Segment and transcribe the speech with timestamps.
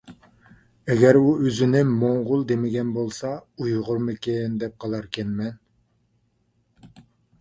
[0.93, 3.33] ئەگەر ئۇ ئۆزىنى موڭغۇل دېمىگەن بولسا،
[3.65, 6.97] ئۇيغۇرمىكىن دەپ قالاركەنمەن.